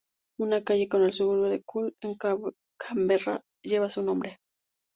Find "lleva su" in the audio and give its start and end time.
3.63-4.01